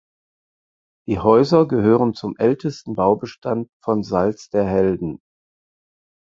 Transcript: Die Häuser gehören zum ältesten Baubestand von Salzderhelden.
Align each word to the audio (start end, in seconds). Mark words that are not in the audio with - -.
Die 1.07 1.19
Häuser 1.19 1.67
gehören 1.67 2.15
zum 2.15 2.35
ältesten 2.35 2.95
Baubestand 2.95 3.69
von 3.83 4.01
Salzderhelden. 4.01 5.19